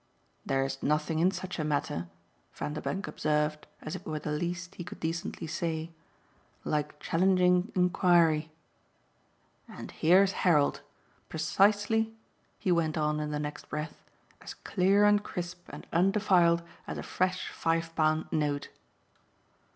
"There's 0.43 0.81
nothing 0.81 1.19
in 1.19 1.29
such 1.29 1.59
a 1.59 1.63
matter," 1.63 2.07
Vanderbank 2.55 3.07
observed 3.07 3.67
as 3.83 3.95
if 3.95 4.01
it 4.01 4.07
were 4.07 4.17
the 4.17 4.31
least 4.31 4.73
he 4.73 4.83
could 4.83 4.99
decently 4.99 5.45
say, 5.45 5.91
"like 6.63 6.99
challenging 6.99 7.71
enquiry; 7.75 8.51
and 9.67 9.91
here's 9.91 10.31
Harold, 10.41 10.81
precisely," 11.29 12.15
he 12.57 12.71
went 12.71 12.97
on 12.97 13.19
in 13.19 13.29
the 13.29 13.37
next 13.37 13.69
breath, 13.69 14.03
"as 14.41 14.55
clear 14.55 15.03
and 15.05 15.23
crisp 15.23 15.69
and 15.69 15.85
undefiled 15.93 16.63
as 16.87 16.97
a 16.97 17.03
fresh 17.03 17.51
five 17.51 17.95
pound 17.95 18.25
note." 18.31 18.69